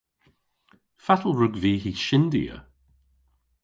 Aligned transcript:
Fatel 1.05 1.33
wrug 1.37 1.55
vy 1.61 1.73
hy 1.83 1.91
shyndya? 2.03 2.55